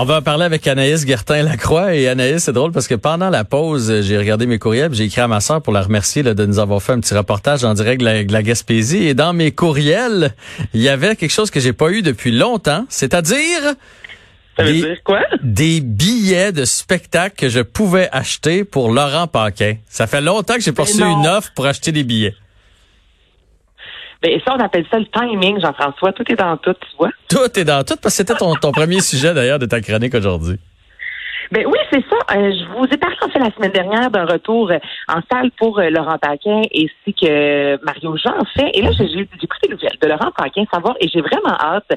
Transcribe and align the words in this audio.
On 0.00 0.04
va 0.04 0.22
parler 0.22 0.44
avec 0.44 0.64
Anaïs 0.68 1.04
Gertin-Lacroix. 1.04 1.96
Et 1.96 2.06
Anaïs, 2.06 2.44
c'est 2.44 2.52
drôle 2.52 2.70
parce 2.70 2.86
que 2.86 2.94
pendant 2.94 3.30
la 3.30 3.42
pause, 3.42 4.02
j'ai 4.02 4.16
regardé 4.16 4.46
mes 4.46 4.60
courriels, 4.60 4.94
j'ai 4.94 5.02
écrit 5.02 5.22
à 5.22 5.26
ma 5.26 5.40
soeur 5.40 5.60
pour 5.60 5.72
la 5.72 5.82
remercier 5.82 6.22
de 6.22 6.46
nous 6.46 6.60
avoir 6.60 6.80
fait 6.80 6.92
un 6.92 7.00
petit 7.00 7.14
reportage 7.14 7.64
en 7.64 7.74
direct 7.74 8.00
de 8.00 8.32
la, 8.32 8.42
Gaspésie. 8.44 9.08
Et 9.08 9.14
dans 9.14 9.32
mes 9.32 9.50
courriels, 9.50 10.34
il 10.72 10.82
y 10.82 10.88
avait 10.88 11.16
quelque 11.16 11.32
chose 11.32 11.50
que 11.50 11.58
j'ai 11.58 11.72
pas 11.72 11.90
eu 11.90 12.02
depuis 12.02 12.30
longtemps, 12.30 12.86
c'est-à-dire... 12.88 13.74
Des, 14.58 14.98
quoi? 15.04 15.20
des 15.42 15.80
billets 15.80 16.52
de 16.52 16.64
spectacle 16.64 17.34
que 17.36 17.48
je 17.48 17.60
pouvais 17.60 18.08
acheter 18.12 18.62
pour 18.62 18.92
Laurent 18.92 19.26
Paquin. 19.26 19.74
Ça 19.88 20.06
fait 20.06 20.20
longtemps 20.20 20.54
que 20.54 20.60
j'ai 20.60 20.70
pas 20.70 20.84
reçu 20.84 21.02
une 21.02 21.26
offre 21.26 21.50
pour 21.56 21.66
acheter 21.66 21.90
des 21.90 22.04
billets. 22.04 22.36
Ben, 24.22 24.40
ça, 24.44 24.54
on 24.56 24.60
appelle 24.60 24.84
ça 24.90 24.98
le 24.98 25.06
timing, 25.06 25.60
Jean-François. 25.60 26.12
Tout 26.12 26.24
est 26.30 26.36
dans 26.36 26.56
tout, 26.56 26.74
tu 26.74 26.96
vois. 26.98 27.10
Tout 27.28 27.58
est 27.58 27.64
dans 27.64 27.84
tout, 27.84 27.94
parce 28.02 28.16
que 28.16 28.24
c'était 28.24 28.34
ton, 28.34 28.54
ton 28.54 28.72
premier 28.72 29.00
sujet, 29.00 29.32
d'ailleurs, 29.32 29.58
de 29.58 29.66
ta 29.66 29.80
chronique 29.80 30.14
aujourd'hui. 30.14 30.58
Ben 31.50 31.64
oui, 31.66 31.78
c'est 31.90 32.04
ça. 32.10 32.36
Euh, 32.36 32.52
je 32.52 32.64
vous 32.76 32.84
ai 32.84 32.96
parlé 32.98 33.16
en 33.22 33.28
fait 33.28 33.38
la 33.38 33.50
semaine 33.52 33.72
dernière 33.72 34.10
d'un 34.10 34.26
retour 34.26 34.70
euh, 34.70 34.78
en 35.08 35.20
salle 35.32 35.50
pour 35.52 35.78
euh, 35.78 35.88
Laurent 35.88 36.18
Paquin 36.18 36.60
ainsi 36.74 37.14
que 37.14 37.82
Mario 37.84 38.16
Jean 38.18 38.38
en 38.38 38.44
fait. 38.44 38.70
Et 38.74 38.82
là, 38.82 38.90
j'ai 38.92 39.04
écouté 39.20 39.68
le 39.68 39.76
de 39.76 40.06
Laurent 40.06 40.30
Paquin 40.36 40.64
savoir 40.70 40.94
et 41.00 41.08
j'ai 41.08 41.22
vraiment 41.22 41.56
hâte 41.58 41.90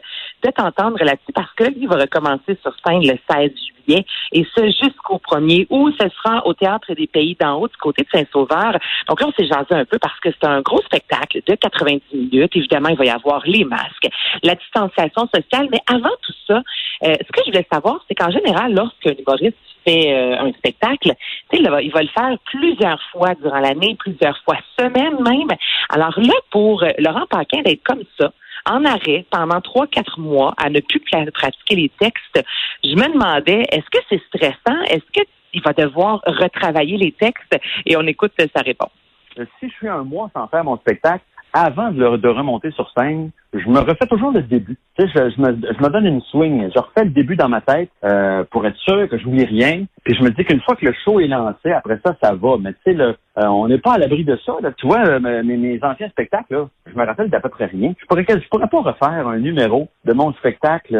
de 0.43 0.51
t'entendre 0.51 1.03
là-dessus 1.03 1.33
parce 1.35 1.51
que 1.57 1.65
lui 1.65 1.81
il 1.81 1.89
va 1.89 1.97
recommencer 1.97 2.57
sur 2.61 2.73
scène 2.85 3.01
le 3.01 3.17
16 3.29 3.51
et 3.87 4.45
ce 4.55 4.65
jusqu'au 4.65 5.17
1er 5.17 5.67
où 5.69 5.91
ce 5.91 6.09
sera 6.09 6.45
au 6.45 6.53
Théâtre 6.53 6.93
des 6.93 7.07
Pays 7.07 7.37
d'en 7.39 7.55
haut 7.59 7.67
du 7.67 7.77
côté 7.77 8.03
de 8.03 8.07
Saint-Sauveur. 8.17 8.77
Donc 9.07 9.21
là, 9.21 9.27
on 9.27 9.31
s'est 9.31 9.47
jasé 9.47 9.71
un 9.71 9.85
peu 9.85 9.99
parce 9.99 10.19
que 10.19 10.29
c'est 10.29 10.47
un 10.47 10.61
gros 10.61 10.81
spectacle 10.81 11.41
de 11.45 11.55
90 11.55 12.01
minutes. 12.13 12.55
Évidemment, 12.55 12.89
il 12.89 12.97
va 12.97 13.05
y 13.05 13.09
avoir 13.09 13.43
les 13.45 13.65
masques, 13.65 14.07
la 14.43 14.55
distanciation 14.55 15.27
sociale. 15.33 15.67
Mais 15.71 15.79
avant 15.87 16.15
tout 16.21 16.33
ça, 16.47 16.61
ce 17.01 17.31
que 17.31 17.41
je 17.45 17.51
voulais 17.51 17.67
savoir, 17.71 18.03
c'est 18.07 18.15
qu'en 18.15 18.31
général, 18.31 18.73
lorsqu'un 18.73 19.13
humoriste 19.17 19.57
fait 19.85 20.13
euh, 20.13 20.39
un 20.39 20.51
spectacle, 20.53 21.13
il 21.53 21.69
va, 21.69 21.81
il 21.81 21.91
va 21.91 22.01
le 22.01 22.09
faire 22.09 22.37
plusieurs 22.45 23.01
fois 23.11 23.33
durant 23.41 23.59
l'année, 23.59 23.95
plusieurs 23.99 24.37
fois 24.43 24.57
semaine 24.79 25.21
même. 25.21 25.57
Alors 25.89 26.19
là, 26.19 26.33
pour 26.51 26.83
euh, 26.83 26.89
Laurent 26.99 27.25
Paquin 27.29 27.61
d'être 27.61 27.83
comme 27.83 28.03
ça, 28.19 28.31
en 28.65 28.85
arrêt 28.85 29.25
pendant 29.29 29.61
trois, 29.61 29.87
quatre 29.87 30.19
mois 30.19 30.53
à 30.57 30.69
ne 30.69 30.79
plus 30.79 31.01
pratiquer 31.33 31.75
les 31.75 31.89
textes, 31.99 32.43
je 32.83 32.95
me 32.95 33.11
demandais, 33.13 33.63
est-ce 33.71 33.89
que 33.89 34.03
c'est 34.09 34.21
stressant? 34.27 34.81
Est-ce 34.83 35.05
qu'il 35.11 35.61
va 35.61 35.73
devoir 35.73 36.21
retravailler 36.25 36.97
les 36.97 37.11
textes? 37.11 37.57
Et 37.85 37.95
on 37.97 38.01
écoute 38.07 38.33
sa 38.55 38.61
réponse. 38.61 38.91
Si 39.35 39.69
je 39.69 39.73
suis 39.73 39.87
un 39.87 40.03
mois 40.03 40.29
sans 40.35 40.47
faire 40.47 40.63
mon 40.63 40.77
spectacle, 40.77 41.23
avant 41.53 41.91
de, 41.91 42.17
de, 42.17 42.27
remonter 42.27 42.71
sur 42.71 42.89
scène, 42.97 43.31
je 43.53 43.67
me 43.67 43.79
refais 43.79 44.05
toujours 44.07 44.31
le 44.31 44.41
début. 44.41 44.77
Tu 44.97 45.05
sais, 45.05 45.31
je, 45.31 45.41
me, 45.41 45.51
je 45.51 45.83
me 45.83 45.89
donne 45.89 46.05
une 46.05 46.21
swing. 46.21 46.69
Je 46.73 46.79
refais 46.79 47.03
le 47.03 47.11
début 47.11 47.35
dans 47.35 47.49
ma 47.49 47.59
tête 47.59 47.89
euh, 48.03 48.43
pour 48.49 48.65
être 48.65 48.77
sûr 48.77 49.09
que 49.09 49.17
je 49.17 49.25
n'oublie 49.25 49.43
rien. 49.43 49.85
Puis 50.03 50.15
je 50.15 50.23
me 50.23 50.29
dis 50.29 50.45
qu'une 50.45 50.61
fois 50.61 50.75
que 50.75 50.85
le 50.85 50.93
show 51.03 51.19
est 51.19 51.27
lancé, 51.27 51.71
après 51.71 51.99
ça, 52.05 52.15
ça 52.23 52.33
va. 52.33 52.57
Mais 52.59 52.71
tu 52.73 52.79
sais, 52.85 52.93
là, 52.93 53.13
euh, 53.37 53.45
on 53.47 53.67
n'est 53.67 53.77
pas 53.79 53.93
à 53.93 53.97
l'abri 53.97 54.23
de 54.23 54.37
ça. 54.45 54.53
Là. 54.61 54.71
Tu 54.71 54.87
vois, 54.87 55.05
euh, 55.05 55.19
mes, 55.19 55.57
mes, 55.57 55.79
anciens 55.83 56.09
spectacles, 56.09 56.53
là, 56.53 56.67
je 56.85 56.97
me 56.97 57.05
rappelle 57.05 57.29
d'à 57.29 57.41
peu 57.41 57.49
près 57.49 57.65
rien. 57.65 57.93
Je 57.99 58.05
pourrais, 58.05 58.25
je 58.27 58.47
pourrais 58.49 58.67
pas 58.67 58.81
refaire 58.81 59.27
un 59.27 59.39
numéro 59.39 59.89
de 60.05 60.13
mon 60.13 60.31
spectacle 60.33 60.95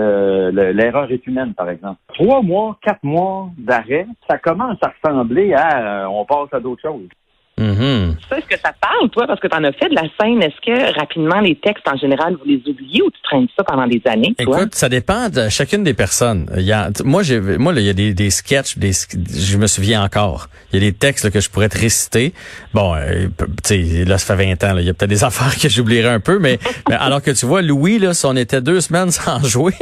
L'erreur 0.51 1.11
est 1.11 1.25
humaine, 1.27 1.53
par 1.53 1.69
exemple. 1.69 1.99
Trois 2.13 2.41
mois, 2.41 2.77
quatre 2.81 3.03
mois 3.03 3.49
d'arrêt, 3.57 4.05
ça 4.29 4.37
commence 4.37 4.77
à 4.81 4.91
ressembler 4.91 5.53
à 5.53 6.09
on 6.09 6.25
passe 6.25 6.53
à 6.53 6.59
d'autres 6.59 6.81
choses. 6.81 7.07
Mm 7.61 8.15
est-ce 8.37 8.45
que 8.45 8.61
ça 8.61 8.73
parle, 8.79 9.09
toi, 9.09 9.27
parce 9.27 9.39
que 9.39 9.47
tu 9.47 9.55
en 9.55 9.63
as 9.63 9.71
fait 9.73 9.89
de 9.89 9.95
la 9.95 10.03
scène? 10.19 10.41
Est-ce 10.41 10.59
que 10.65 10.99
rapidement, 10.99 11.39
les 11.39 11.55
textes, 11.55 11.87
en 11.87 11.97
général, 11.97 12.35
vous 12.35 12.45
les 12.45 12.61
oubliez 12.67 13.01
ou 13.01 13.09
tu 13.09 13.21
traînes 13.23 13.47
ça 13.57 13.63
pendant 13.63 13.87
des 13.87 14.01
années? 14.05 14.33
Toi? 14.39 14.59
Écoute, 14.61 14.75
ça 14.75 14.89
dépend 14.89 15.29
de 15.29 15.49
chacune 15.49 15.83
des 15.83 15.93
personnes. 15.93 16.49
Il 16.57 16.63
y 16.63 16.71
a, 16.71 16.89
moi, 17.03 17.23
j'ai, 17.23 17.39
moi, 17.39 17.73
il 17.75 17.83
y 17.83 17.89
a 17.89 17.93
des, 17.93 18.13
des 18.13 18.29
sketchs, 18.29 18.77
des, 18.77 18.91
je 18.91 19.57
me 19.57 19.67
souviens 19.67 20.03
encore. 20.03 20.47
Il 20.71 20.81
y 20.81 20.85
a 20.87 20.89
des 20.91 20.95
textes 20.97 21.29
que 21.29 21.39
je 21.39 21.49
pourrais 21.49 21.69
te 21.69 21.77
réciter. 21.77 22.33
Bon, 22.73 22.95
euh, 22.95 23.27
tu 23.63 23.85
sais, 23.85 24.05
là, 24.05 24.17
ça 24.17 24.35
fait 24.35 24.45
20 24.45 24.63
ans. 24.63 24.77
il 24.77 24.85
y 24.85 24.89
a 24.89 24.93
peut-être 24.93 25.09
des 25.09 25.23
affaires 25.23 25.57
que 25.59 25.69
j'oublierais 25.69 26.09
un 26.09 26.19
peu, 26.19 26.39
mais, 26.39 26.59
alors 26.89 27.21
que 27.21 27.31
tu 27.31 27.45
vois, 27.45 27.61
Louis, 27.61 27.99
là, 27.99 28.13
si 28.13 28.25
on 28.25 28.35
était 28.35 28.61
deux 28.61 28.81
semaines 28.81 29.11
sans 29.11 29.43
jouer, 29.43 29.73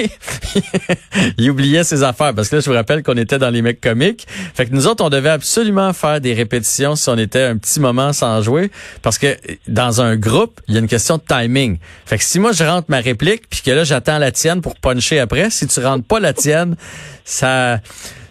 il 1.37 1.49
oubliait 1.49 1.83
ses 1.83 2.03
affaires. 2.03 2.33
Parce 2.33 2.49
que 2.49 2.57
là, 2.57 2.61
je 2.61 2.69
vous 2.69 2.75
rappelle 2.75 3.03
qu'on 3.03 3.17
était 3.17 3.37
dans 3.37 3.49
les 3.49 3.61
mecs 3.61 3.81
comiques. 3.81 4.25
Fait 4.53 4.65
que 4.65 4.73
nous 4.73 4.87
autres, 4.87 5.03
on 5.03 5.09
devait 5.09 5.29
absolument 5.29 5.93
faire 5.93 6.19
des 6.19 6.33
répétitions 6.33 6.95
si 6.95 7.09
on 7.09 7.17
était 7.17 7.43
un 7.43 7.57
petit 7.57 7.68
moment 7.77 8.13
sans 8.13 8.41
jouer 8.41 8.71
parce 9.01 9.17
que 9.17 9.37
dans 9.67 10.01
un 10.01 10.15
groupe, 10.15 10.59
il 10.67 10.73
y 10.73 10.77
a 10.77 10.79
une 10.79 10.87
question 10.87 11.17
de 11.17 11.23
timing. 11.27 11.77
Fait 12.05 12.17
que 12.17 12.23
si 12.23 12.39
moi 12.39 12.51
je 12.51 12.63
rentre 12.63 12.89
ma 12.89 12.99
réplique 12.99 13.49
puis 13.49 13.61
que 13.61 13.71
là 13.71 13.83
j'attends 13.83 14.17
la 14.17 14.31
tienne 14.31 14.61
pour 14.61 14.75
puncher 14.75 15.19
après, 15.19 15.49
si 15.49 15.67
tu 15.67 15.79
rentres 15.81 16.05
pas 16.05 16.19
la 16.19 16.33
tienne, 16.33 16.75
ça 17.23 17.79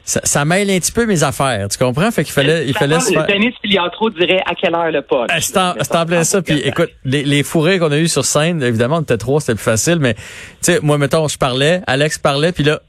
ça, 0.08 0.44
mêle 0.46 0.70
un 0.70 0.78
petit 0.78 0.92
peu 0.92 1.04
mes 1.04 1.22
affaires, 1.22 1.68
tu 1.68 1.76
comprends? 1.76 2.10
Fait 2.10 2.24
qu'il 2.24 2.32
fallait, 2.32 2.66
il 2.66 2.72
fallait 2.72 2.98
se 2.98 3.12
faire... 3.12 3.26
Denis 3.26 3.52
Filiatro 3.60 4.08
dirait 4.08 4.40
à 4.46 4.54
quelle 4.54 4.74
heure 4.74 4.90
le 4.90 5.02
punch? 5.02 5.28
Ah, 5.30 5.38
c'est 5.38 5.94
en, 5.96 6.06
plein 6.06 6.24
ça. 6.24 6.40
Puis 6.40 6.60
écoute, 6.60 6.90
les, 7.04 7.24
les 7.24 7.42
fourrés 7.42 7.78
qu'on 7.78 7.92
a 7.92 7.98
eu 7.98 8.08
sur 8.08 8.24
scène, 8.24 8.62
évidemment, 8.62 8.96
on 8.96 9.02
était 9.02 9.18
trois, 9.18 9.40
c'était 9.40 9.54
plus 9.54 9.64
facile, 9.64 9.98
mais 9.98 10.14
tu 10.14 10.22
sais, 10.62 10.80
moi, 10.82 10.96
mettons, 10.96 11.28
je 11.28 11.36
parlais, 11.36 11.82
Alex 11.86 12.16
parlait, 12.16 12.52
puis 12.52 12.64
là, 12.64 12.80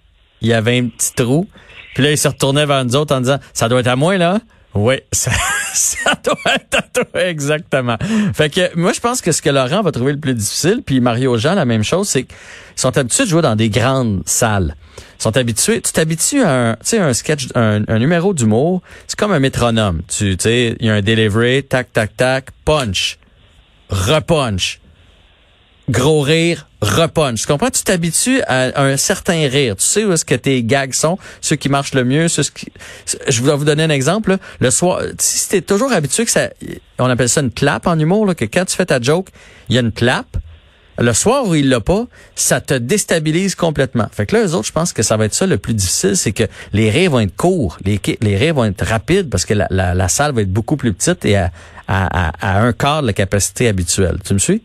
il 0.41 0.47
y 0.47 0.53
avait 0.53 0.79
un 0.79 0.87
petit 0.87 1.13
trou. 1.13 1.47
Puis 1.93 2.03
là, 2.03 2.11
il 2.11 2.17
se 2.17 2.27
retournait 2.27 2.65
vers 2.65 2.85
nous 2.85 2.95
autres 2.95 3.13
en 3.13 3.19
disant, 3.19 3.39
ça 3.53 3.67
doit 3.67 3.81
être 3.81 3.87
à 3.87 3.97
moi, 3.97 4.17
là. 4.17 4.39
Oui, 4.73 4.95
ça, 5.11 5.31
ça 5.73 6.15
doit 6.23 6.37
à 6.45 6.59
toi, 6.59 7.21
exactement. 7.27 7.97
Fait 8.33 8.49
que 8.49 8.75
moi, 8.77 8.93
je 8.93 8.99
pense 8.99 9.21
que 9.21 9.31
ce 9.31 9.41
que 9.41 9.49
Laurent 9.49 9.81
va 9.81 9.91
trouver 9.91 10.13
le 10.13 10.19
plus 10.19 10.33
difficile, 10.33 10.81
puis 10.85 10.99
Mario 10.99 11.37
Jean, 11.37 11.55
la 11.55 11.65
même 11.65 11.83
chose, 11.83 12.09
c'est 12.09 12.23
qu'ils 12.23 12.35
sont 12.75 12.97
habitués 12.97 13.25
de 13.25 13.29
jouer 13.29 13.41
dans 13.41 13.55
des 13.55 13.69
grandes 13.69 14.21
salles. 14.25 14.75
Ils 15.19 15.23
sont 15.23 15.35
habitués, 15.37 15.81
tu 15.81 15.91
t'habitues 15.91 16.43
à 16.43 16.71
un, 16.71 16.77
un 16.93 17.13
sketch, 17.13 17.47
un, 17.55 17.83
un 17.87 17.99
numéro 17.99 18.33
d'humour, 18.33 18.81
c'est 19.07 19.17
comme 19.17 19.31
un 19.31 19.39
métronome. 19.39 20.01
Tu 20.07 20.35
sais, 20.39 20.75
il 20.79 20.85
y 20.85 20.89
a 20.89 20.95
un 20.95 21.01
delivery, 21.01 21.63
tac, 21.63 21.91
tac, 21.91 22.15
tac, 22.15 22.51
punch, 22.65 23.17
repunch 23.89 24.79
gros 25.89 26.21
rire, 26.21 26.67
repunch. 26.81 27.41
Tu 27.41 27.47
comprends? 27.47 27.69
Tu 27.69 27.83
t'habitues 27.83 28.41
à, 28.47 28.81
un 28.81 28.97
certain 28.97 29.47
rire. 29.47 29.75
Tu 29.75 29.83
sais 29.83 30.05
où 30.05 30.13
est-ce 30.13 30.25
que 30.25 30.35
tes 30.35 30.63
gags 30.63 30.93
sont, 30.93 31.17
ceux 31.41 31.55
qui 31.55 31.69
marchent 31.69 31.93
le 31.93 32.03
mieux, 32.03 32.27
ceux 32.27 32.43
qui... 32.43 32.71
Je 33.27 33.41
vais 33.41 33.55
vous 33.55 33.65
donner 33.65 33.83
un 33.83 33.89
exemple. 33.89 34.37
Le 34.59 34.71
soir, 34.71 35.01
si 35.19 35.49
t'es 35.49 35.61
toujours 35.61 35.91
habitué 35.91 36.25
que 36.25 36.31
ça... 36.31 36.49
On 36.99 37.05
appelle 37.05 37.29
ça 37.29 37.41
une 37.41 37.51
clap 37.51 37.87
en 37.87 37.97
humour, 37.97 38.25
là, 38.25 38.35
que 38.35 38.45
quand 38.45 38.65
tu 38.65 38.75
fais 38.75 38.85
ta 38.85 39.01
joke, 39.01 39.29
il 39.69 39.75
y 39.75 39.77
a 39.77 39.81
une 39.81 39.91
clap. 39.91 40.27
Le 40.97 41.13
soir 41.13 41.47
où 41.47 41.55
il 41.55 41.69
l'a 41.69 41.79
pas, 41.79 42.07
ça 42.35 42.59
te 42.59 42.73
déstabilise 42.73 43.55
complètement. 43.55 44.07
Fait 44.11 44.25
que 44.25 44.35
là, 44.35 44.45
eux 44.45 44.53
autres, 44.53 44.67
je 44.67 44.73
pense 44.73 44.91
que 44.91 45.01
ça 45.01 45.15
va 45.15 45.25
être 45.25 45.33
ça 45.33 45.47
le 45.47 45.57
plus 45.57 45.73
difficile, 45.73 46.17
c'est 46.17 46.33
que 46.33 46.43
les 46.73 46.89
rires 46.89 47.11
vont 47.11 47.21
être 47.21 47.35
courts, 47.37 47.77
les, 47.85 48.01
rires 48.35 48.53
vont 48.53 48.65
être 48.65 48.85
rapides 48.85 49.29
parce 49.29 49.45
que 49.45 49.53
la, 49.53 50.09
salle 50.09 50.33
va 50.33 50.41
être 50.41 50.51
beaucoup 50.51 50.75
plus 50.75 50.91
petite 50.91 51.23
et 51.23 51.37
à, 51.37 51.51
à 51.87 52.59
un 52.59 52.73
quart 52.73 53.01
de 53.01 53.07
la 53.07 53.13
capacité 53.13 53.69
habituelle. 53.69 54.17
Tu 54.25 54.33
me 54.33 54.39
suis? 54.39 54.61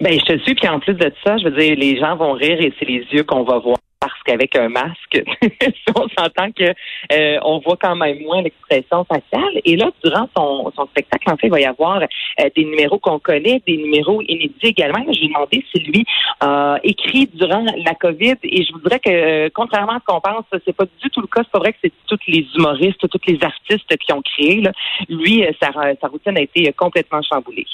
Ben, 0.00 0.12
je 0.12 0.24
te 0.26 0.38
suis, 0.42 0.54
puis 0.54 0.68
en 0.68 0.78
plus 0.78 0.94
de 0.94 1.10
ça, 1.24 1.38
je 1.38 1.44
veux 1.44 1.58
dire, 1.58 1.74
les 1.76 1.98
gens 1.98 2.16
vont 2.16 2.32
rire 2.32 2.60
et 2.60 2.72
c'est 2.78 2.84
les 2.84 3.06
yeux 3.12 3.24
qu'on 3.24 3.44
va 3.44 3.58
voir 3.58 3.78
parce 3.98 4.22
qu'avec 4.24 4.54
un 4.54 4.68
masque, 4.68 5.22
on 5.96 6.06
s'entend 6.16 6.52
que 6.52 6.74
euh, 7.12 7.38
on 7.42 7.58
voit 7.60 7.78
quand 7.80 7.96
même 7.96 8.20
moins 8.22 8.42
l'expression 8.42 9.04
faciale. 9.04 9.60
Et 9.64 9.74
là, 9.76 9.90
durant 10.04 10.28
son, 10.36 10.70
son 10.76 10.86
spectacle, 10.86 11.30
en 11.30 11.36
fait, 11.36 11.46
il 11.46 11.50
va 11.50 11.60
y 11.60 11.64
avoir 11.64 12.02
euh, 12.02 12.50
des 12.54 12.64
numéros 12.64 12.98
qu'on 12.98 13.18
connaît, 13.18 13.62
des 13.66 13.78
numéros 13.78 14.20
inédits 14.22 14.54
également. 14.62 15.02
Je 15.12 15.18
lui 15.18 15.26
ai 15.26 15.28
demandé 15.28 15.64
si 15.72 15.80
lui 15.80 16.04
a 16.40 16.78
écrit 16.84 17.28
durant 17.32 17.64
la 17.84 17.94
COVID. 17.94 18.36
Et 18.44 18.64
je 18.64 18.72
vous 18.74 18.80
dirais 18.80 19.00
que, 19.00 19.10
euh, 19.10 19.48
contrairement 19.54 19.94
à 19.94 20.00
ce 20.00 20.04
qu'on 20.04 20.20
pense, 20.20 20.44
c'est 20.64 20.76
pas 20.76 20.84
du 20.84 21.10
tout 21.10 21.22
le 21.22 21.26
cas. 21.26 21.40
C'est 21.42 21.52
pas 21.52 21.58
vrai 21.58 21.72
que 21.72 21.78
c'est 21.82 21.92
tous 22.06 22.20
les 22.28 22.46
humoristes, 22.54 23.08
tous 23.08 23.26
les 23.26 23.38
artistes 23.42 23.96
qui 23.96 24.12
ont 24.12 24.22
créé. 24.22 24.60
Là. 24.60 24.72
Lui, 25.08 25.42
sa, 25.60 25.72
sa 25.72 26.08
routine 26.08 26.36
a 26.36 26.42
été 26.42 26.70
complètement 26.74 27.22
chamboulée. 27.22 27.66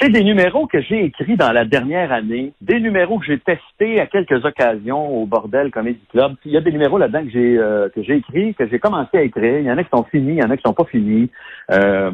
C'est 0.00 0.10
des 0.10 0.24
numéros 0.24 0.66
que 0.66 0.80
j'ai 0.80 1.04
écrits 1.04 1.36
dans 1.36 1.52
la 1.52 1.64
dernière 1.64 2.12
année, 2.12 2.52
des 2.60 2.80
numéros 2.80 3.18
que 3.18 3.26
j'ai 3.26 3.38
testés 3.38 4.00
à 4.00 4.06
quelques 4.06 4.44
occasions 4.44 5.22
au 5.22 5.24
Bordel 5.24 5.70
Comedy 5.70 6.00
Club. 6.10 6.34
Il 6.44 6.52
y 6.52 6.56
a 6.56 6.60
des 6.60 6.72
numéros 6.72 6.98
là-dedans 6.98 7.24
que 7.24 7.30
j'ai 7.30 7.58
euh, 7.58 7.88
que 7.88 8.02
j'ai 8.02 8.16
écrits, 8.16 8.54
que 8.54 8.68
j'ai 8.68 8.78
commencé 8.78 9.16
à 9.16 9.22
écrire. 9.22 9.58
Il 9.58 9.66
y 9.66 9.70
en 9.70 9.78
a 9.78 9.84
qui 9.84 9.90
sont 9.90 10.04
finis, 10.04 10.32
il 10.32 10.38
y 10.38 10.44
en 10.44 10.50
a 10.50 10.56
qui 10.56 10.62
sont 10.66 10.74
pas 10.74 10.84
finis. 10.84 11.30
Euh, 11.70 12.10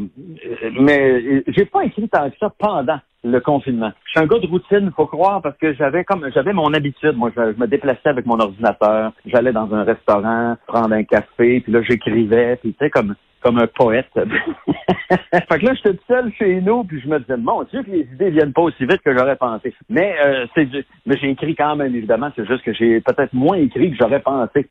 mais 0.78 1.42
j'ai 1.48 1.64
pas 1.64 1.84
écrit 1.84 2.08
tant 2.08 2.28
que 2.28 2.36
ça 2.38 2.52
pendant 2.58 3.00
le 3.24 3.40
confinement. 3.40 3.92
Je 4.04 4.10
suis 4.10 4.20
un 4.20 4.26
gars 4.26 4.38
de 4.38 4.46
routine, 4.46 4.92
faut 4.94 5.06
croire, 5.06 5.42
parce 5.42 5.56
que 5.58 5.72
j'avais 5.74 6.04
comme 6.04 6.28
j'avais 6.34 6.52
mon 6.52 6.72
habitude. 6.74 7.16
Moi, 7.16 7.30
je, 7.34 7.58
me 7.58 7.66
déplaçais 7.66 8.08
avec 8.08 8.26
mon 8.26 8.38
ordinateur, 8.38 9.12
j'allais 9.26 9.52
dans 9.52 9.72
un 9.74 9.84
restaurant, 9.84 10.56
prendre 10.66 10.92
un 10.92 11.04
café, 11.04 11.60
puis 11.60 11.72
là 11.72 11.82
j'écrivais, 11.82 12.56
puis 12.56 12.72
tu 12.72 12.84
sais 12.84 12.90
comme 12.90 13.14
comme 13.40 13.58
un 13.58 13.66
poète. 13.66 14.10
fait 14.14 15.58
que 15.58 15.66
là, 15.66 15.74
j'étais 15.74 15.94
tout 15.94 16.04
seul 16.06 16.32
chez 16.38 16.60
nous, 16.60 16.84
puis 16.84 17.00
je 17.00 17.08
me 17.08 17.18
disais, 17.18 17.36
mon 17.36 17.62
Dieu, 17.64 17.82
que 17.82 17.90
les 17.90 18.08
idées 18.12 18.30
viennent 18.30 18.52
pas 18.52 18.62
aussi 18.62 18.84
vite 18.84 19.00
que 19.04 19.16
j'aurais 19.16 19.36
pensé. 19.36 19.74
Mais 19.88 20.16
euh, 20.20 20.46
c'est 20.54 20.68
mais 21.06 21.16
j'ai 21.16 21.30
écrit 21.30 21.54
quand 21.54 21.76
même, 21.76 21.94
évidemment, 21.94 22.30
c'est 22.36 22.46
juste 22.46 22.62
que 22.62 22.72
j'ai 22.72 23.00
peut-être 23.00 23.32
moins 23.32 23.56
écrit 23.56 23.90
que 23.90 23.96
j'aurais 23.96 24.20
pensé. 24.20 24.68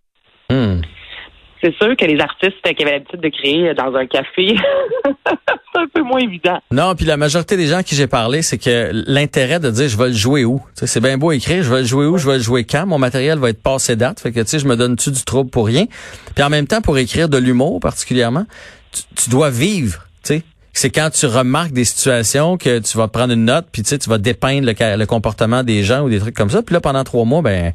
C'est 1.62 1.76
sûr 1.76 1.96
que 1.98 2.06
les 2.06 2.20
artistes 2.22 2.62
qui 2.62 2.84
avaient 2.84 2.94
l'habitude 2.94 3.20
de 3.20 3.30
créer 3.30 3.74
dans 3.74 3.94
un 3.94 4.06
café, 4.06 4.56
c'est 5.06 5.80
un 5.80 5.88
peu 5.94 6.02
moins 6.04 6.20
évident. 6.20 6.60
Non, 6.72 6.96
puis 6.96 7.06
la 7.06 7.18
majorité 7.18 7.58
des 7.58 7.68
gens 7.68 7.84
qui 7.84 7.96
j'ai 7.96 8.08
parlé, 8.08 8.42
c'est 8.42 8.58
que 8.58 8.92
l'intérêt 8.94 9.60
de 9.60 9.70
dire 9.70 9.90
je 9.90 9.98
vais 9.98 10.08
le 10.08 10.14
jouer 10.14 10.46
où? 10.46 10.62
C'est 10.74 11.02
bien 11.02 11.18
beau 11.18 11.32
écrire, 11.32 11.62
je 11.64 11.70
vais 11.74 11.82
le 11.82 11.88
jouer 11.88 12.06
où, 12.06 12.18
je 12.18 12.28
vais 12.28 12.38
le 12.38 12.44
jouer 12.44 12.64
quand? 12.64 12.86
Mon 12.86 12.98
matériel 12.98 13.40
va 13.40 13.50
être 13.50 13.62
passé 13.62 13.98
date, 13.98 14.22
fait 14.22 14.32
que 14.32 14.40
tu 14.40 14.48
sais, 14.48 14.60
je 14.60 14.68
me 14.68 14.78
donne-tu 14.78 15.12
du 15.12 15.24
trouble 15.24 15.50
pour 15.50 15.68
rien? 15.68 15.86
Puis 16.34 16.44
en 16.44 16.50
même 16.50 16.68
temps, 16.68 16.82
pour 16.82 16.98
écrire 16.98 17.28
de 17.28 17.38
l'humour 17.38 17.82
particulièrement, 17.82 18.46
tu, 19.16 19.30
dois 19.30 19.50
vivre, 19.50 20.06
tu 20.24 20.36
sais. 20.36 20.44
C'est 20.72 20.92
quand 20.92 21.10
tu 21.10 21.26
remarques 21.26 21.74
des 21.74 21.84
situations 21.84 22.56
que 22.58 22.80
tu 22.80 22.98
vas 22.98 23.10
prendre 23.10 23.34
une 23.34 23.46
note, 23.46 23.66
puis 23.70 23.82
tu 23.82 23.90
sais, 23.90 23.98
tu 23.98 24.10
vas 24.10 24.18
dépeindre 24.18 24.66
le, 24.66 24.96
le 24.96 25.06
comportement 25.06 25.64
des 25.64 25.84
gens 25.84 26.04
ou 26.04 26.10
des 26.10 26.20
trucs 26.20 26.36
comme 26.36 26.50
ça. 26.50 26.62
Puis 26.62 26.74
là, 26.74 26.80
pendant 26.80 27.04
trois 27.04 27.26
mois, 27.26 27.42
ben 27.42 27.74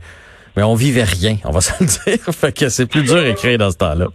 mais 0.56 0.62
on 0.62 0.74
vivait 0.74 1.04
rien, 1.04 1.38
on 1.44 1.50
va 1.50 1.60
se 1.60 1.72
le 1.80 1.86
dire. 1.86 2.24
fait 2.32 2.52
que 2.52 2.68
c'est 2.68 2.86
plus 2.86 3.02
dur 3.02 3.16
à 3.16 3.28
écrire 3.28 3.58
dans 3.58 3.70
ce 3.70 3.76
temps-là 3.76 4.06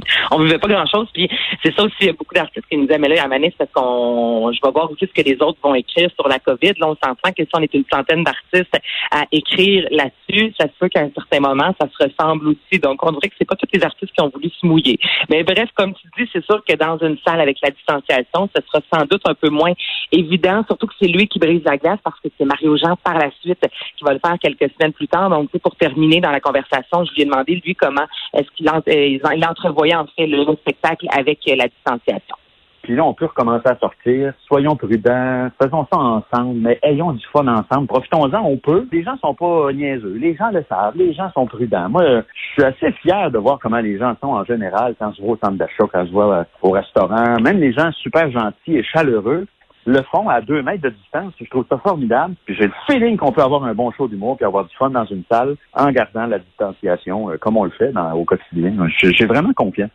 on 0.30 0.38
vivait 0.40 0.58
pas 0.58 0.68
grand-chose. 0.68 1.08
Puis 1.12 1.28
c'est 1.62 1.74
ça 1.74 1.84
aussi, 1.84 1.94
il 2.00 2.06
y 2.06 2.10
a 2.10 2.12
beaucoup 2.12 2.34
d'artistes 2.34 2.66
qui 2.70 2.76
nous 2.76 2.86
disaient, 2.86 2.98
mais 2.98 3.08
là, 3.08 3.24
à 3.24 3.28
Manis, 3.28 3.54
parce 3.58 3.70
qu'on, 3.72 4.52
je 4.52 4.58
vais 4.62 4.72
voir 4.72 4.90
aussi 4.90 5.06
ce 5.06 5.22
que 5.22 5.26
les 5.26 5.36
autres 5.40 5.58
vont 5.62 5.74
écrire 5.74 6.10
sur 6.14 6.28
la 6.28 6.38
COVID. 6.38 6.72
Là, 6.78 6.88
on 6.88 6.96
s'entend 7.02 7.32
que 7.36 7.44
si 7.44 7.50
on 7.54 7.60
est 7.60 7.74
une 7.74 7.84
centaine 7.92 8.24
d'artistes 8.24 8.78
à 9.10 9.24
écrire 9.32 9.86
là-dessus, 9.90 10.54
ça 10.58 10.66
se 10.66 10.72
peut 10.78 10.88
qu'à 10.88 11.00
un 11.00 11.10
certain 11.14 11.40
moment, 11.40 11.74
ça 11.80 11.88
se 11.88 12.04
ressemble 12.04 12.48
aussi. 12.48 12.80
Donc, 12.80 13.04
on 13.04 13.12
dirait 13.12 13.28
que 13.28 13.34
c'est 13.38 13.48
pas 13.48 13.56
tous 13.56 13.68
les 13.72 13.82
artistes 13.82 14.12
qui 14.12 14.20
ont 14.20 14.30
voulu 14.32 14.50
se 14.50 14.66
mouiller. 14.66 14.98
Mais 15.28 15.42
bref, 15.42 15.68
comme 15.74 15.94
tu 15.94 16.08
dis, 16.18 16.28
c'est 16.32 16.44
sûr 16.44 16.62
que 16.66 16.74
dans 16.74 16.98
une 16.98 17.16
salle 17.26 17.40
avec 17.40 17.58
la 17.62 17.70
distanciation, 17.70 18.48
ce 18.54 18.62
sera 18.66 18.80
sans 18.92 19.04
doute 19.06 19.22
un 19.26 19.34
peu 19.34 19.48
moins 19.48 19.72
évident, 20.12 20.64
surtout 20.66 20.86
que 20.86 20.94
c'est 21.00 21.08
lui 21.08 21.28
qui 21.28 21.38
brise 21.38 21.62
la 21.64 21.76
glace 21.76 21.98
parce 22.02 22.18
que 22.20 22.28
c'est 22.36 22.44
Mario 22.44 22.76
Jean 22.76 22.96
par 22.96 23.18
la 23.18 23.30
suite 23.40 23.64
qui 23.96 24.04
va 24.04 24.12
le 24.12 24.20
faire 24.24 24.36
quelques 24.40 24.72
semaines 24.74 24.92
plus 24.92 25.08
tard. 25.08 25.30
Donc, 25.30 25.50
pour 25.58 25.76
terminer 25.76 26.20
dans 26.20 26.30
la 26.30 26.40
conversation, 26.40 27.04
je 27.04 27.12
lui 27.14 27.22
ai 27.22 27.24
demandé, 27.24 27.60
lui, 27.64 27.74
comment 27.74 28.06
est-ce 28.34 28.48
qu'il 28.56 28.68
euh, 28.68 29.48
entrevoyait 29.48 29.87
le 30.18 30.56
spectacle 30.56 31.06
avec 31.10 31.40
euh, 31.48 31.56
la 31.56 31.68
distanciation. 31.68 32.36
Puis 32.82 32.96
là, 32.96 33.04
on 33.04 33.12
peut 33.12 33.26
recommencer 33.26 33.68
à 33.68 33.76
sortir. 33.76 34.32
Soyons 34.46 34.76
prudents, 34.76 35.48
faisons 35.60 35.86
ça 35.92 35.98
ensemble, 35.98 36.60
mais 36.60 36.78
ayons 36.82 37.12
du 37.12 37.24
fun 37.32 37.46
ensemble. 37.46 37.86
Profitons-en, 37.86 38.40
on 38.40 38.56
peut. 38.56 38.88
Les 38.90 39.02
gens 39.02 39.16
sont 39.18 39.34
pas 39.34 39.72
niaiseux. 39.72 40.14
Les 40.14 40.34
gens 40.34 40.50
le 40.50 40.64
savent. 40.68 40.96
Les 40.96 41.12
gens 41.12 41.30
sont 41.32 41.46
prudents. 41.46 41.90
Moi, 41.90 42.02
je 42.04 42.52
suis 42.52 42.64
assez 42.64 42.92
fier 43.02 43.30
de 43.30 43.36
voir 43.38 43.58
comment 43.60 43.80
les 43.80 43.98
gens 43.98 44.14
sont 44.22 44.28
en 44.28 44.44
général 44.44 44.94
quand 44.98 45.12
je 45.12 45.20
vois 45.20 45.32
au 45.32 45.36
centre 45.36 45.58
d'achat, 45.58 45.84
quand 45.92 46.06
je 46.06 46.12
vois 46.12 46.34
euh, 46.34 46.44
au 46.62 46.70
restaurant. 46.70 47.36
Même 47.42 47.60
les 47.60 47.72
gens 47.72 47.90
super 47.92 48.30
gentils 48.30 48.78
et 48.78 48.82
chaleureux 48.82 49.46
le 49.88 50.02
font 50.02 50.28
à 50.28 50.40
deux 50.40 50.62
mètres 50.62 50.82
de 50.82 50.90
distance. 50.90 51.32
Je 51.40 51.48
trouve 51.48 51.64
ça 51.68 51.78
formidable. 51.78 52.34
Puis 52.44 52.54
j'ai 52.54 52.66
le 52.66 52.72
feeling 52.86 53.16
qu'on 53.16 53.32
peut 53.32 53.42
avoir 53.42 53.64
un 53.64 53.74
bon 53.74 53.90
show 53.92 54.06
d'humour 54.06 54.36
puis 54.36 54.44
avoir 54.44 54.64
du 54.64 54.76
fun 54.76 54.90
dans 54.90 55.06
une 55.06 55.22
salle 55.30 55.56
en 55.72 55.90
gardant 55.90 56.26
la 56.26 56.38
distanciation 56.38 57.30
euh, 57.30 57.38
comme 57.38 57.56
on 57.56 57.64
le 57.64 57.70
fait 57.70 57.92
au 58.14 58.24
quotidien. 58.24 58.74
J'ai 58.98 59.26
vraiment 59.26 59.52
confiance. 59.52 59.90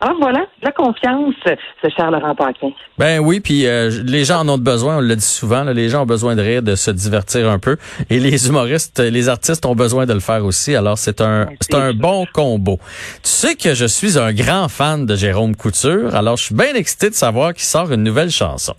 Ah 0.00 0.12
voilà, 0.20 0.46
la 0.62 0.70
confiance, 0.70 1.34
ce 1.44 1.88
cher 1.96 2.10
Laurent 2.10 2.34
Paquin. 2.34 2.70
Ben 2.98 3.18
oui, 3.18 3.40
puis 3.40 3.66
euh, 3.66 3.90
les 4.04 4.24
gens 4.24 4.40
en 4.40 4.48
ont 4.48 4.58
besoin, 4.58 4.98
on 4.98 5.00
le 5.00 5.16
dit 5.16 5.24
souvent, 5.24 5.64
les 5.64 5.88
gens 5.88 6.02
ont 6.02 6.06
besoin 6.06 6.36
de 6.36 6.42
rire, 6.42 6.62
de 6.62 6.76
se 6.76 6.90
divertir 6.92 7.50
un 7.50 7.58
peu, 7.58 7.76
et 8.08 8.20
les 8.20 8.48
humoristes, 8.48 9.00
les 9.00 9.28
artistes 9.28 9.66
ont 9.66 9.74
besoin 9.74 10.06
de 10.06 10.12
le 10.12 10.20
faire 10.20 10.44
aussi. 10.44 10.76
Alors 10.76 10.98
c'est 10.98 11.20
un 11.20 11.46
ben, 11.46 11.56
c'est 11.60 11.74
un 11.74 11.92
bon 11.92 12.26
combo. 12.32 12.78
Tu 13.22 13.30
sais 13.30 13.56
que 13.56 13.74
je 13.74 13.86
suis 13.86 14.18
un 14.18 14.32
grand 14.32 14.68
fan 14.68 15.04
de 15.04 15.16
Jérôme 15.16 15.56
Couture, 15.56 16.14
alors 16.14 16.36
je 16.36 16.44
suis 16.44 16.54
bien 16.54 16.74
excité 16.74 17.10
de 17.10 17.14
savoir 17.14 17.52
qu'il 17.52 17.64
sort 17.64 17.90
une 17.92 18.04
nouvelle 18.04 18.30
chanson 18.30 18.74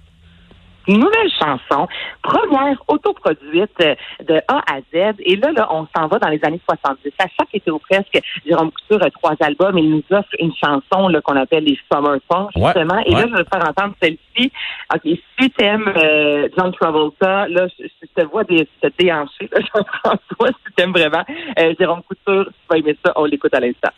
nouvelle 0.97 1.31
chanson, 1.39 1.87
première 2.21 2.81
autoproduite 2.87 3.71
euh, 3.81 3.95
de 4.27 4.41
A 4.47 4.61
à 4.71 4.79
Z. 4.93 5.15
Et 5.19 5.35
là, 5.35 5.51
là 5.51 5.67
on 5.71 5.87
s'en 5.95 6.07
va 6.07 6.19
dans 6.19 6.29
les 6.29 6.39
années 6.43 6.61
70. 6.67 7.11
À 7.19 7.25
chaque 7.37 7.53
été 7.53 7.71
ou 7.71 7.79
presque, 7.79 8.19
Jérôme 8.45 8.71
Couture 8.71 9.05
a 9.05 9.09
trois 9.11 9.35
albums. 9.39 9.77
Il 9.77 9.89
nous 9.91 10.03
offre 10.11 10.29
une 10.39 10.53
chanson 10.53 11.09
qu'on 11.23 11.35
appelle 11.35 11.63
les 11.63 11.77
Summer 11.91 12.17
Songs, 12.31 12.49
justement. 12.55 12.99
et 13.05 13.11
là, 13.11 13.25
je 13.27 13.35
vais 13.35 13.43
te 13.43 13.49
faire 13.49 13.67
entendre 13.67 13.93
celle-ci. 14.01 14.51
OK, 14.93 15.01
si 15.03 15.49
tu 15.51 15.63
aimes 15.63 15.91
euh, 15.95 16.47
John 16.57 16.71
Travolta, 16.73 17.47
là, 17.47 17.67
je, 17.79 17.85
te 18.15 18.27
vois 18.27 18.43
des, 18.43 18.67
te 18.81 18.87
déhancher, 18.97 19.49
Jean-François, 19.53 20.47
si 20.47 20.73
tu 20.75 20.83
aimes 20.83 20.91
vraiment 20.91 21.23
euh, 21.59 21.73
Jérôme 21.79 22.01
Couture, 22.03 22.45
tu 22.45 22.67
vas 22.69 22.77
aimer 22.77 22.97
ça. 23.05 23.13
On 23.15 23.25
l'écoute 23.25 23.53
à 23.53 23.59
l'instant. 23.59 23.91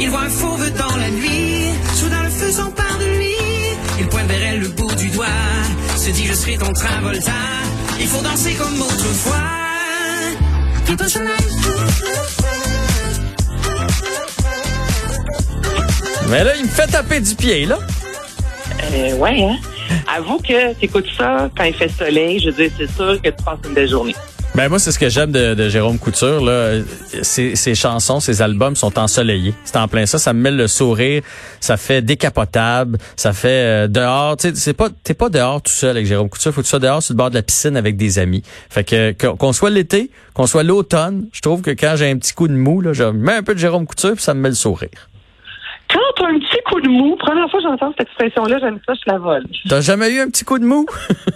Il 0.00 0.08
voit 0.10 0.20
un 0.20 0.28
fauve 0.28 0.70
dans 0.76 0.96
la 0.96 1.10
nuit, 1.10 1.72
soudain 1.94 2.22
le 2.22 2.30
feu 2.30 2.50
s'empare 2.58 2.98
de 2.98 3.08
lui. 3.18 3.36
Il 4.00 4.06
pointe 4.08 4.26
vers 4.26 4.44
elle 4.48 4.60
le 4.60 4.68
bout 4.68 4.94
du 4.94 5.08
doigt, 5.10 5.26
se 5.96 6.10
dit 6.10 6.26
je 6.26 6.34
serai 6.34 6.56
ton 6.56 6.72
Travolta. 6.72 7.40
Il 8.00 8.06
faut 8.06 8.22
danser 8.22 8.54
comme 8.54 8.80
autrefois. 8.80 9.58
Mais 16.30 16.44
là, 16.44 16.56
il 16.56 16.64
me 16.64 16.68
fait 16.68 16.86
taper 16.86 17.20
du 17.20 17.34
pied, 17.34 17.66
là. 17.66 17.78
Euh, 18.92 19.12
ouais, 19.16 19.42
hein? 19.42 19.56
Avoue 20.16 20.38
que 20.38 20.72
t'écoutes 20.74 21.08
ça 21.16 21.50
quand 21.56 21.64
il 21.64 21.74
fait 21.74 21.90
soleil, 21.90 22.38
je 22.40 22.50
veux 22.50 22.68
dire, 22.68 22.70
c'est 22.78 22.90
sûr 22.90 23.20
que 23.20 23.28
tu 23.28 23.44
passes 23.44 23.58
une 23.66 23.74
belle 23.74 23.88
journée. 23.88 24.14
Ben 24.58 24.68
moi, 24.68 24.80
c'est 24.80 24.90
ce 24.90 24.98
que 24.98 25.08
j'aime 25.08 25.30
de, 25.30 25.68
Jérôme 25.68 26.00
Couture. 26.00 26.44
Là. 26.44 26.80
Ses, 27.22 27.76
chansons, 27.76 28.18
ses 28.18 28.42
albums 28.42 28.74
sont 28.74 28.98
ensoleillés. 28.98 29.54
C'est 29.64 29.76
en 29.76 29.86
plein 29.86 30.04
ça. 30.04 30.18
Ça 30.18 30.32
me 30.32 30.40
met 30.40 30.50
le 30.50 30.66
sourire. 30.66 31.22
Ça 31.60 31.76
fait 31.76 32.02
décapotable. 32.02 32.98
Ça 33.14 33.32
fait 33.32 33.84
euh, 33.84 33.86
dehors. 33.86 34.36
Tu 34.36 34.52
sais, 34.56 34.72
pas, 34.72 34.88
t'es 35.04 35.14
pas 35.14 35.28
dehors 35.28 35.62
tout 35.62 35.70
seul 35.70 35.90
avec 35.90 36.06
Jérôme 36.06 36.28
Couture. 36.28 36.52
Faut 36.52 36.62
que 36.62 36.66
tu 36.66 36.70
sois 36.70 36.80
dehors 36.80 37.00
sur 37.00 37.14
le 37.14 37.18
bord 37.18 37.30
de 37.30 37.36
la 37.36 37.42
piscine 37.42 37.76
avec 37.76 37.96
des 37.96 38.18
amis. 38.18 38.42
Fait 38.68 38.82
que 38.82 39.12
qu'on 39.12 39.52
soit 39.52 39.70
l'été, 39.70 40.10
qu'on 40.34 40.48
soit 40.48 40.64
l'automne, 40.64 41.28
je 41.32 41.40
trouve 41.40 41.62
que 41.62 41.70
quand 41.70 41.94
j'ai 41.96 42.10
un 42.10 42.16
petit 42.18 42.32
coup 42.32 42.48
de 42.48 42.54
mou, 42.54 42.80
là, 42.80 42.92
je 42.92 43.04
mets 43.04 43.34
un 43.34 43.44
peu 43.44 43.54
de 43.54 43.60
Jérôme 43.60 43.86
Couture 43.86 44.14
puis 44.14 44.24
ça 44.24 44.34
me 44.34 44.40
met 44.40 44.48
le 44.48 44.56
sourire. 44.56 44.88
Un 46.20 46.38
petit 46.40 46.58
coup 46.66 46.80
de 46.80 46.88
mou, 46.88 47.16
première 47.16 47.48
fois 47.50 47.60
que 47.60 47.66
j'entends 47.68 47.92
cette 47.96 48.08
expression-là, 48.08 48.58
j'aime 48.60 48.80
ça, 48.86 48.94
je 48.94 49.10
la 49.10 49.18
vole. 49.18 49.44
T'as 49.68 49.80
jamais 49.80 50.10
eu 50.10 50.20
un 50.20 50.26
petit 50.26 50.44
coup 50.44 50.58
de 50.58 50.64
mou? 50.64 50.84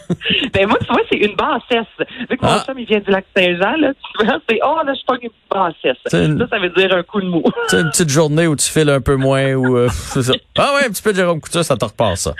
ben 0.52 0.66
moi, 0.66 0.76
tu 0.80 0.86
vois, 0.86 1.02
c'est 1.10 1.18
une 1.18 1.36
bassesse. 1.36 1.86
Vu 2.28 2.36
que 2.36 2.44
mon 2.44 2.52
ah. 2.52 2.64
chum, 2.66 2.78
il 2.78 2.86
vient 2.86 3.00
du 3.00 3.10
lac 3.10 3.24
Saint-Jean, 3.36 3.76
là, 3.76 3.92
tu 3.94 4.24
vois, 4.24 4.38
c'est 4.48 4.58
«Oh, 4.64 4.76
là, 4.84 4.92
je 4.92 5.04
pas 5.06 5.16
une 5.22 5.30
bassesse». 5.50 5.96
Ça, 6.06 6.48
ça 6.48 6.58
veut 6.58 6.70
dire 6.70 6.94
un 6.94 7.02
coup 7.02 7.20
de 7.20 7.26
mou. 7.26 7.42
c'est 7.68 7.80
une 7.80 7.90
petite 7.90 8.10
journée 8.10 8.46
où 8.46 8.56
tu 8.56 8.70
files 8.70 8.90
un 8.90 9.00
peu 9.00 9.16
moins, 9.16 9.54
ou 9.54 9.76
euh, 9.76 9.88
Ah 10.58 10.74
ouais, 10.74 10.86
un 10.86 10.90
petit 10.90 11.02
peu 11.02 11.12
de 11.12 11.16
Jérôme 11.16 11.40
Couture, 11.40 11.64
ça 11.64 11.76
te 11.76 11.84
repasse, 11.84 12.22
ça. 12.22 12.34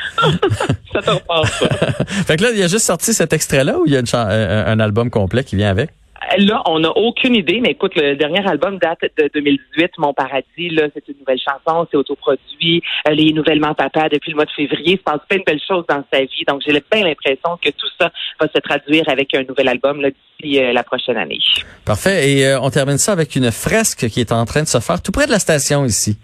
ça 0.92 1.02
te 1.02 1.10
repasse, 1.10 1.58
ça. 1.58 1.68
fait 2.26 2.36
que 2.36 2.42
là, 2.42 2.50
il 2.54 2.62
a 2.62 2.68
juste 2.68 2.86
sorti 2.86 3.14
cet 3.14 3.32
extrait-là 3.32 3.78
ou 3.78 3.84
il 3.86 3.92
y 3.92 3.96
a 3.96 4.68
un 4.68 4.80
album 4.80 5.10
complet 5.10 5.44
qui 5.44 5.56
vient 5.56 5.70
avec? 5.70 5.90
Là, 6.38 6.62
on 6.66 6.80
n'a 6.80 6.90
aucune 6.90 7.34
idée, 7.34 7.60
mais 7.60 7.70
écoute, 7.70 7.92
le 7.96 8.14
dernier 8.16 8.46
album 8.46 8.78
date 8.78 9.00
de 9.18 9.30
2018, 9.34 9.92
Mon 9.98 10.14
Paradis, 10.14 10.70
là, 10.70 10.88
c'est 10.94 11.06
une 11.08 11.18
nouvelle 11.18 11.38
chanson, 11.38 11.86
c'est 11.90 11.96
autoproduit, 11.96 12.82
euh, 13.08 13.12
les 13.12 13.32
nouvellement 13.32 13.74
papa 13.74 14.08
depuis 14.08 14.30
le 14.30 14.36
mois 14.36 14.44
de 14.44 14.50
février, 14.50 14.96
se 14.96 15.02
passe 15.02 15.20
plein 15.28 15.38
de 15.38 15.44
belles 15.44 15.60
choses 15.66 15.84
dans 15.88 16.02
sa 16.12 16.20
vie, 16.20 16.44
donc 16.46 16.62
j'ai 16.66 16.72
bien 16.72 17.04
l'impression 17.04 17.58
que 17.62 17.70
tout 17.70 17.86
ça 18.00 18.10
va 18.40 18.48
se 18.48 18.60
traduire 18.60 19.08
avec 19.08 19.34
un 19.34 19.42
nouvel 19.42 19.68
album 19.68 20.02
d'ici 20.02 20.58
euh, 20.58 20.72
la 20.72 20.82
prochaine 20.82 21.16
année. 21.16 21.38
Parfait, 21.84 22.30
et 22.30 22.46
euh, 22.46 22.60
on 22.60 22.70
termine 22.70 22.98
ça 22.98 23.12
avec 23.12 23.36
une 23.36 23.50
fresque 23.50 24.08
qui 24.08 24.20
est 24.20 24.32
en 24.32 24.44
train 24.44 24.62
de 24.62 24.68
se 24.68 24.80
faire 24.80 25.02
tout 25.02 25.12
près 25.12 25.26
de 25.26 25.32
la 25.32 25.38
station 25.38 25.84
ici. 25.84 26.16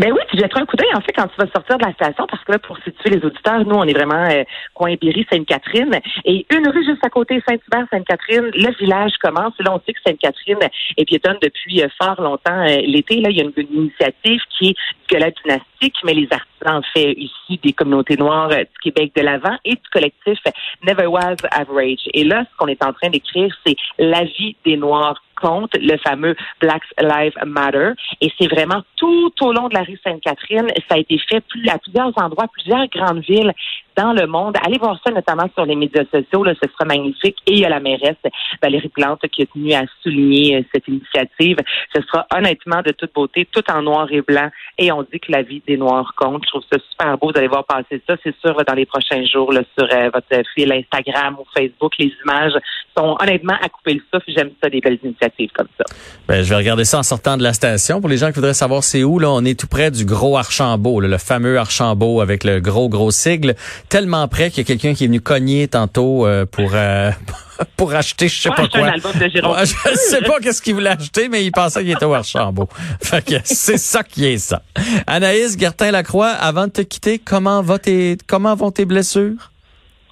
Ben 0.00 0.12
oui, 0.12 0.20
tu 0.30 0.38
jetteras 0.38 0.62
un 0.62 0.64
coup 0.64 0.76
d'œil, 0.76 0.88
en 0.94 1.02
fait, 1.02 1.12
quand 1.12 1.26
tu 1.26 1.36
vas 1.36 1.46
sortir 1.52 1.76
de 1.76 1.84
la 1.84 1.92
station, 1.92 2.26
parce 2.26 2.42
que 2.42 2.52
là, 2.52 2.58
pour 2.58 2.78
situer 2.78 3.10
les 3.10 3.22
auditeurs, 3.22 3.66
nous, 3.66 3.76
on 3.76 3.84
est 3.84 3.92
vraiment 3.92 4.30
euh, 4.30 4.44
coin 4.72 4.94
Berry, 4.98 5.26
Sainte-Catherine. 5.30 6.00
Et 6.24 6.46
une 6.50 6.66
rue 6.68 6.86
juste 6.86 7.04
à 7.04 7.10
côté, 7.10 7.42
Saint-Hubert, 7.46 7.86
Sainte-Catherine, 7.92 8.50
le 8.54 8.74
village 8.78 9.12
commence. 9.22 9.52
Là, 9.58 9.74
on 9.74 9.80
sait 9.84 9.92
que 9.92 10.00
Sainte-Catherine 10.06 10.70
est 10.96 11.04
piétonne 11.04 11.36
depuis 11.42 11.82
euh, 11.82 11.88
fort 12.02 12.18
longtemps. 12.18 12.66
Euh, 12.66 12.78
l'été, 12.82 13.20
là, 13.20 13.28
il 13.28 13.36
y 13.36 13.40
a 13.42 13.44
une, 13.44 13.52
initiative 13.70 14.40
qui 14.56 14.70
est 14.70 14.74
que 15.06 15.18
la 15.18 15.30
dynastique, 15.32 15.96
mais 16.04 16.14
les 16.14 16.28
artisans 16.30 16.82
fait 16.94 17.12
ici 17.18 17.60
des 17.62 17.74
communautés 17.74 18.16
noires 18.16 18.48
du 18.48 18.78
Québec 18.82 19.12
de 19.14 19.20
l'avant 19.20 19.58
et 19.66 19.72
du 19.72 19.88
collectif 19.92 20.38
Never 20.82 21.08
Was 21.08 21.36
Average. 21.50 22.08
Et 22.14 22.24
là, 22.24 22.44
ce 22.50 22.56
qu'on 22.56 22.68
est 22.68 22.82
en 22.82 22.94
train 22.94 23.10
d'écrire, 23.10 23.54
c'est 23.66 23.76
la 23.98 24.24
vie 24.24 24.56
des 24.64 24.78
Noirs 24.78 25.20
le 25.42 25.96
fameux 25.98 26.34
Black 26.60 26.82
Lives 27.00 27.36
Matter. 27.46 27.92
Et 28.20 28.32
c'est 28.38 28.48
vraiment 28.48 28.82
tout 28.96 29.32
au 29.40 29.52
long 29.52 29.68
de 29.68 29.74
la 29.74 29.82
rue 29.82 29.98
Sainte-Catherine. 30.04 30.68
Ça 30.88 30.96
a 30.96 30.98
été 30.98 31.18
fait 31.18 31.40
plus, 31.40 31.68
à 31.68 31.78
plusieurs 31.78 32.12
endroits, 32.16 32.46
plusieurs 32.52 32.86
grandes 32.88 33.22
villes 33.22 33.52
dans 33.96 34.12
le 34.12 34.26
monde. 34.26 34.56
Allez 34.64 34.78
voir 34.78 34.98
ça 35.04 35.12
notamment 35.12 35.48
sur 35.54 35.64
les 35.64 35.76
médias 35.76 36.04
sociaux, 36.12 36.44
là, 36.44 36.54
ce 36.62 36.68
sera 36.70 36.84
magnifique. 36.84 37.36
Et 37.46 37.52
il 37.52 37.58
y 37.58 37.64
a 37.64 37.68
la 37.68 37.80
mairesse 37.80 38.16
Valérie 38.62 38.88
Plante 38.88 39.20
qui 39.28 39.42
a 39.42 39.46
tenu 39.46 39.72
à 39.72 39.82
souligner 40.02 40.56
euh, 40.56 40.62
cette 40.72 40.86
initiative. 40.88 41.56
Ce 41.94 42.02
sera 42.02 42.26
honnêtement 42.34 42.82
de 42.82 42.92
toute 42.92 43.12
beauté, 43.14 43.46
tout 43.50 43.64
en 43.70 43.82
noir 43.82 44.08
et 44.10 44.22
blanc. 44.22 44.50
Et 44.78 44.92
on 44.92 45.02
dit 45.02 45.20
que 45.20 45.32
la 45.32 45.42
vie 45.42 45.62
des 45.66 45.76
Noirs 45.76 46.12
compte. 46.16 46.42
Je 46.44 46.50
trouve 46.50 46.64
ça 46.72 46.78
super 46.90 47.18
beau. 47.18 47.32
d'aller 47.32 47.48
voir 47.48 47.64
passer 47.64 48.02
ça. 48.08 48.16
C'est 48.22 48.34
sûr, 48.40 48.56
dans 48.66 48.74
les 48.74 48.86
prochains 48.86 49.24
jours, 49.24 49.52
sur 49.52 49.88
euh, 49.92 50.10
votre 50.12 50.42
fil 50.54 50.72
Instagram 50.72 51.36
ou 51.40 51.44
Facebook, 51.54 51.92
les 51.98 52.12
images 52.24 52.52
sont 52.96 53.16
honnêtement 53.20 53.56
à 53.62 53.68
couper 53.68 53.94
le 53.94 54.02
souffle. 54.12 54.30
J'aime 54.34 54.50
ça, 54.62 54.68
des 54.68 54.80
belles 54.80 54.98
initiatives 55.02 55.50
comme 55.54 55.68
ça. 55.78 55.84
Ben, 56.28 56.42
je 56.42 56.50
vais 56.50 56.56
regarder 56.56 56.84
ça 56.84 56.98
en 56.98 57.02
sortant 57.02 57.36
de 57.36 57.42
la 57.42 57.52
station. 57.52 58.00
Pour 58.00 58.08
les 58.08 58.16
gens 58.16 58.28
qui 58.28 58.34
voudraient 58.34 58.54
savoir 58.54 58.82
c'est 58.82 59.04
où, 59.04 59.18
là, 59.18 59.30
on 59.30 59.44
est 59.44 59.58
tout 59.58 59.66
près 59.66 59.90
du 59.90 60.04
gros 60.04 60.36
Archambault, 60.36 61.00
le 61.00 61.18
fameux 61.18 61.58
Archambault 61.58 62.20
avec 62.20 62.44
le 62.44 62.60
gros, 62.60 62.88
gros 62.88 63.10
sigle. 63.10 63.54
Tellement 63.90 64.26
près 64.28 64.48
qu'il 64.50 64.58
y 64.58 64.60
a 64.62 64.64
quelqu'un 64.64 64.94
qui 64.94 65.04
est 65.04 65.06
venu 65.08 65.20
cogner 65.20 65.68
tantôt 65.68 66.26
euh, 66.26 66.46
pour 66.46 66.70
euh, 66.74 67.10
pour 67.76 67.92
acheter 67.94 68.28
je 68.28 68.40
sais 68.40 68.48
Ouais, 68.48 68.54
pas 68.56 68.62
un 68.62 68.68
quoi. 68.68 68.86
album 68.88 69.12
de 69.12 69.28
Jérôme 69.28 69.52
Ouais, 69.56 69.66
je 69.66 69.94
sais 69.96 70.22
pas 70.22 70.38
qu'est-ce 70.40 70.62
qu'il 70.62 70.74
voulait 70.74 70.90
acheter, 70.90 71.28
mais 71.28 71.44
il 71.44 71.50
pensait 71.52 71.80
qu'il 71.82 71.90
était 71.90 72.06
au 72.06 72.14
Archambault. 72.14 72.68
Fait 73.02 73.22
que 73.22 73.34
c'est 73.44 73.76
ça 73.76 74.02
qui 74.02 74.24
est 74.24 74.38
ça. 74.38 74.62
Anaïs 75.06 75.58
Gertin-Lacroix, 75.58 76.28
avant 76.30 76.66
de 76.68 76.72
te 76.72 76.80
quitter, 76.80 77.18
comment 77.18 77.60
va 77.60 77.78
tes 77.78 78.16
comment 78.26 78.54
vont 78.54 78.70
tes 78.70 78.86
blessures? 78.86 79.50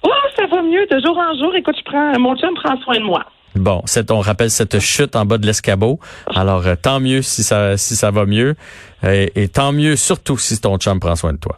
Oh, 0.03 0.09
ça 0.37 0.45
va 0.45 0.61
mieux 0.61 0.85
de 0.85 0.99
jour 1.03 1.17
en 1.17 1.37
jour. 1.39 1.55
Écoute, 1.55 1.75
je 1.79 1.83
prends, 1.89 2.19
mon 2.19 2.35
chum 2.37 2.53
prend 2.61 2.79
soin 2.81 2.97
de 2.99 3.03
moi. 3.03 3.25
Bon, 3.55 3.81
c'est 3.85 4.11
on 4.11 4.19
rappelle 4.19 4.51
cette 4.51 4.79
chute 4.79 5.15
en 5.15 5.25
bas 5.25 5.37
de 5.39 5.45
l'escabeau. 5.45 5.99
Alors 6.35 6.67
euh, 6.67 6.75
tant 6.79 6.99
mieux 6.99 7.21
si 7.23 7.43
ça 7.43 7.77
si 7.77 7.95
ça 7.95 8.11
va 8.11 8.25
mieux 8.25 8.55
et, 9.03 9.31
et 9.41 9.47
tant 9.47 9.71
mieux 9.71 9.95
surtout 9.95 10.37
si 10.37 10.59
ton 10.61 10.77
chum 10.77 10.99
prend 10.99 11.15
soin 11.15 11.33
de 11.33 11.39
toi. 11.39 11.57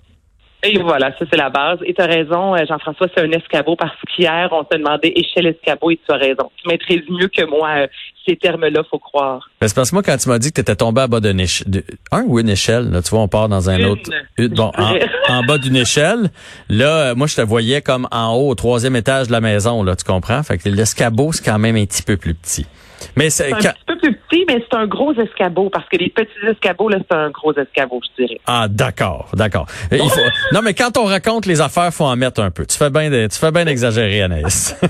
Et 0.63 0.77
voilà, 0.77 1.11
ça 1.17 1.25
c'est 1.31 1.37
la 1.37 1.49
base. 1.49 1.79
Et 1.85 1.93
tu 1.93 2.01
as 2.01 2.05
raison, 2.05 2.55
euh, 2.55 2.59
Jean-François, 2.67 3.07
c'est 3.15 3.21
un 3.23 3.31
escabeau 3.31 3.75
parce 3.75 3.95
qu'hier, 4.15 4.47
on 4.51 4.63
se 4.63 4.77
demandait 4.77 5.11
échelle 5.15 5.47
escabeau 5.47 5.89
et 5.91 5.99
tu 6.05 6.11
as 6.13 6.17
raison. 6.17 6.51
Tu 6.57 6.67
maîtrises 6.67 7.01
mieux 7.09 7.27
que 7.29 7.43
moi 7.45 7.69
euh, 7.77 7.87
ces 8.27 8.35
termes-là, 8.35 8.83
faut 8.89 8.99
croire. 8.99 9.49
C'est 9.63 9.73
parce 9.73 9.89
que 9.89 9.95
moi, 9.95 10.03
quand 10.03 10.15
tu 10.17 10.29
m'as 10.29 10.37
dit 10.37 10.49
que 10.49 10.55
tu 10.55 10.61
étais 10.61 10.75
tombé 10.75 11.01
à 11.01 11.07
bas 11.07 11.19
d'une 11.19 11.39
échelle, 11.39 11.83
un 12.11 12.23
ou 12.27 12.39
une 12.39 12.49
échelle, 12.49 12.91
là, 12.91 13.01
tu 13.01 13.09
vois, 13.09 13.21
on 13.21 13.27
part 13.27 13.49
dans 13.49 13.69
un 13.71 13.79
Une, 13.79 13.85
autre. 13.85 14.11
une- 14.37 14.49
bon, 14.49 14.71
en 15.29 15.41
bas 15.43 15.57
d'une 15.57 15.75
échelle, 15.77 16.29
là, 16.69 17.09
euh, 17.11 17.15
moi, 17.15 17.25
je 17.25 17.35
te 17.35 17.41
voyais 17.41 17.81
comme 17.81 18.07
en 18.11 18.35
haut, 18.35 18.49
au 18.51 18.55
troisième 18.55 18.95
étage 18.95 19.27
de 19.27 19.31
la 19.31 19.41
maison, 19.41 19.81
là, 19.81 19.95
tu 19.95 20.03
comprends? 20.03 20.43
Fait 20.43 20.59
que 20.59 20.69
l'escabeau, 20.69 21.31
c'est 21.31 21.43
quand 21.43 21.57
même 21.57 21.75
un 21.75 21.85
petit 21.85 22.03
peu 22.03 22.17
plus 22.17 22.35
petit. 22.35 22.67
Mais 23.15 23.29
c'est 23.29 23.49
C'est 23.49 23.53
un 23.53 23.57
quand- 23.57 23.73
petit 23.73 23.85
peu 23.87 23.97
plus 23.97 24.15
petit, 24.15 24.45
mais 24.47 24.63
c'est 24.69 24.77
un 24.77 24.87
gros 24.87 25.13
escabeau 25.13 25.69
parce 25.69 25.87
que 25.89 25.97
les 25.97 26.09
petits 26.09 26.31
escabeaux, 26.49 26.89
là, 26.89 26.97
c'est 26.99 27.15
un 27.17 27.29
gros 27.29 27.53
escabeau, 27.53 27.99
je 28.17 28.23
dirais. 28.25 28.39
Ah, 28.47 28.67
d'accord, 28.69 29.29
d'accord. 29.33 29.65
Et 29.91 29.97
il 29.97 30.09
faut- 30.09 30.19
Non, 30.53 30.61
mais 30.63 30.73
quand 30.73 30.97
on 30.97 31.05
raconte 31.05 31.45
les 31.45 31.61
affaires, 31.61 31.93
faut 31.93 32.05
en 32.05 32.15
mettre 32.15 32.41
un 32.41 32.51
peu. 32.51 32.65
Tu 32.65 32.77
fais 32.77 32.89
bien, 32.89 33.09
de- 33.09 33.27
tu 33.27 33.37
fais 33.37 33.51
bien 33.51 33.65
d'exagérer, 33.65 34.21
Anaïs. 34.23 34.75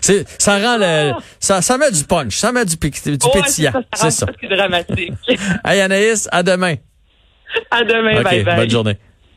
c'est, 0.00 0.24
ça 0.40 0.58
rend 0.58 0.76
le, 0.78 1.12
ça, 1.40 1.62
ça 1.62 1.78
met 1.78 1.90
du 1.90 2.04
punch, 2.04 2.36
ça 2.36 2.52
met 2.52 2.64
du, 2.64 2.76
du 2.76 2.90
pétillant. 3.32 3.72
ça, 3.72 3.80
C'est 3.94 4.10
ça. 4.10 4.26
presque 4.26 4.46
dramatique. 4.48 5.14
Hey, 5.64 5.80
Anaïs, 5.80 6.28
à 6.32 6.42
demain. 6.42 6.74
à 7.70 7.84
demain, 7.84 8.22
bye 8.22 8.42
bye. 8.44 8.56
bonne 8.56 8.70
journée. 8.70 8.96